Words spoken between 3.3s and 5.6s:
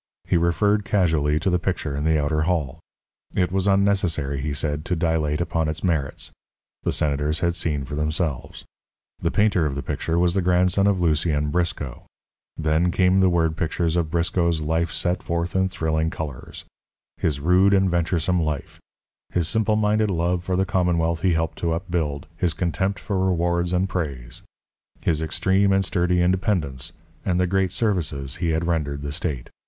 it was unnecessary, he said, to dilate